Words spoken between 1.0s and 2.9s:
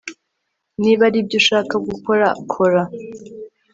aribyo ushaka gukora kora